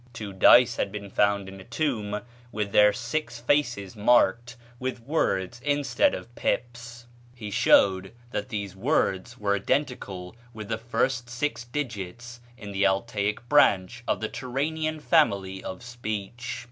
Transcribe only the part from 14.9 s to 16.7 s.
family of speech.